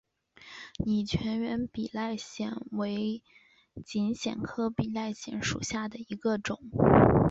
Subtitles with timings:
[0.83, 3.21] 拟全缘比赖藓为
[3.85, 6.57] 锦藓科比赖藓属下的一个种。